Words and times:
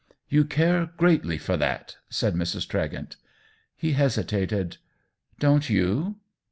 "You 0.29 0.45
care 0.45 0.87
greatly 0.97 1.37
for 1.37 1.57
that," 1.57 1.97
said 2.09 2.33
Mrs. 2.33 2.67
Tregent. 2.67 3.17
He 3.75 3.91
hesitated." 3.91 4.77
Dont 5.39 5.69
you 5.69 6.15